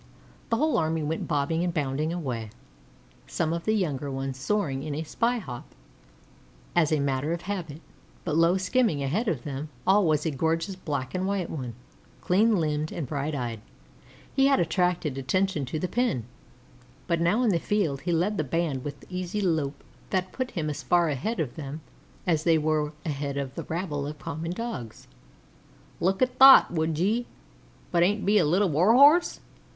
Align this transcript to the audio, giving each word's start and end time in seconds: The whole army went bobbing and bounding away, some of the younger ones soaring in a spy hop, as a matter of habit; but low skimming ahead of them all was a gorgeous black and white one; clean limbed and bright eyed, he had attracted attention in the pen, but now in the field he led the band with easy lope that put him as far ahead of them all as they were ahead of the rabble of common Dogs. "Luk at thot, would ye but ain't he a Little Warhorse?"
The 0.49 0.57
whole 0.57 0.79
army 0.79 1.03
went 1.03 1.27
bobbing 1.27 1.63
and 1.63 1.71
bounding 1.71 2.11
away, 2.11 2.49
some 3.27 3.53
of 3.53 3.65
the 3.65 3.73
younger 3.73 4.09
ones 4.09 4.35
soaring 4.39 4.81
in 4.81 4.95
a 4.95 5.03
spy 5.03 5.37
hop, 5.37 5.75
as 6.75 6.91
a 6.91 6.99
matter 6.99 7.33
of 7.33 7.43
habit; 7.43 7.81
but 8.25 8.35
low 8.35 8.57
skimming 8.57 9.03
ahead 9.03 9.27
of 9.27 9.43
them 9.43 9.69
all 9.85 10.03
was 10.07 10.25
a 10.25 10.31
gorgeous 10.31 10.75
black 10.75 11.13
and 11.13 11.27
white 11.27 11.51
one; 11.51 11.75
clean 12.19 12.55
limbed 12.55 12.91
and 12.91 13.05
bright 13.05 13.35
eyed, 13.35 13.61
he 14.35 14.47
had 14.47 14.59
attracted 14.59 15.19
attention 15.19 15.67
in 15.71 15.79
the 15.79 15.87
pen, 15.87 16.25
but 17.05 17.21
now 17.21 17.43
in 17.43 17.51
the 17.51 17.59
field 17.59 18.01
he 18.01 18.11
led 18.11 18.37
the 18.37 18.43
band 18.43 18.83
with 18.83 19.05
easy 19.07 19.39
lope 19.39 19.83
that 20.09 20.31
put 20.33 20.49
him 20.57 20.67
as 20.67 20.81
far 20.81 21.09
ahead 21.09 21.39
of 21.39 21.53
them 21.55 21.79
all 22.27 22.33
as 22.33 22.43
they 22.43 22.57
were 22.57 22.91
ahead 23.05 23.37
of 23.37 23.53
the 23.53 23.65
rabble 23.65 24.07
of 24.07 24.17
common 24.17 24.49
Dogs. 24.49 25.05
"Luk 25.99 26.23
at 26.23 26.39
thot, 26.39 26.71
would 26.71 26.97
ye 26.97 27.27
but 27.91 28.01
ain't 28.01 28.27
he 28.27 28.39
a 28.39 28.45
Little 28.45 28.69
Warhorse?" 28.69 29.39